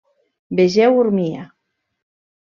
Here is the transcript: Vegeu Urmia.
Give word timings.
Vegeu 0.59 0.93
Urmia. 1.03 1.43